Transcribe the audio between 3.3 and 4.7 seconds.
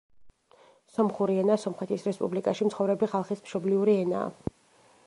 მშობლიური ენაა.